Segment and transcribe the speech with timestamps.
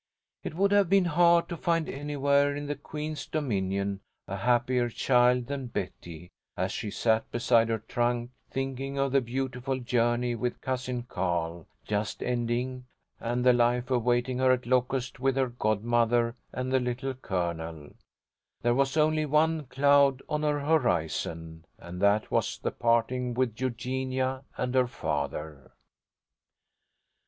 [0.43, 5.45] It would have been hard to find anywhere in the queen's dominion, a happier child
[5.45, 11.03] than Betty, as she sat beside her trunk, thinking of the beautiful journey with Cousin
[11.03, 12.87] Carl, just ending,
[13.19, 17.91] and the life awaiting her at Locust with her godmother and the Little Colonel.
[18.63, 24.45] There was only one cloud on her horizon, and that was the parting with Eugenia
[24.57, 25.73] and her father.